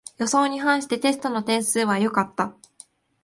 [0.17, 2.55] 予想に反してテストの点数は良かった